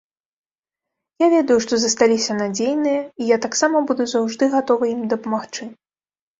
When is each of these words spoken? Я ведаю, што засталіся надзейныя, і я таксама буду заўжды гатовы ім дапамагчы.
Я 1.23 1.27
ведаю, 1.33 1.57
што 1.65 1.73
засталіся 1.83 2.39
надзейныя, 2.41 3.01
і 3.21 3.29
я 3.35 3.39
таксама 3.45 3.85
буду 3.93 4.11
заўжды 4.17 4.43
гатовы 4.57 4.93
ім 4.97 5.01
дапамагчы. 5.15 5.73